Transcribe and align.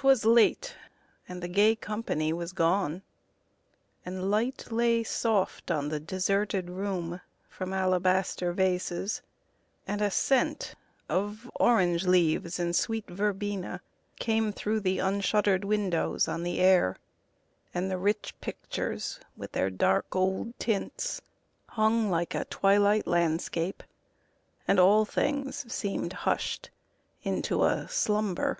'Twas 0.00 0.26
late, 0.26 0.76
and 1.26 1.42
the 1.42 1.48
gay 1.48 1.74
company 1.74 2.30
was 2.30 2.52
gone, 2.52 3.00
And 4.04 4.30
light 4.30 4.70
lay 4.70 5.02
soft 5.02 5.70
on 5.70 5.88
the 5.88 5.98
deserted 5.98 6.68
room 6.68 7.22
From 7.48 7.72
alabaster 7.72 8.52
vases, 8.52 9.22
and 9.86 10.02
a 10.02 10.10
scent 10.10 10.74
Of 11.08 11.50
orange 11.54 12.04
leaves, 12.06 12.58
and 12.60 12.76
sweet 12.76 13.08
verbena 13.08 13.80
came 14.18 14.52
Through 14.52 14.80
the 14.80 14.98
unshutter'd 14.98 15.64
window 15.64 16.18
on 16.28 16.42
the 16.42 16.58
air, 16.60 16.96
And 17.72 17.90
the 17.90 17.96
rich 17.98 18.34
pictures 18.42 19.18
with 19.34 19.52
their 19.52 19.70
dark 19.70 20.14
old 20.14 20.58
tints 20.58 21.22
Hung 21.68 22.10
like 22.10 22.34
a 22.34 22.44
twilight 22.44 23.06
landscape, 23.06 23.82
and 24.68 24.78
all 24.78 25.06
things 25.06 25.64
Seem'd 25.72 26.12
hush'd 26.12 26.68
into 27.24 27.64
a 27.64 27.88
slumber. 27.88 28.58